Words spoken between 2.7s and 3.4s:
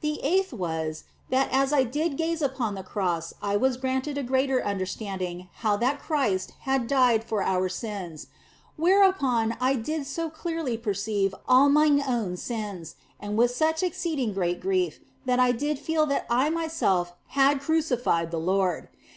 the Cross